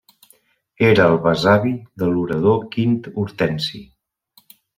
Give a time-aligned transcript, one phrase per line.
[0.87, 3.85] Era el besavi de l'orador Quint Hortensi.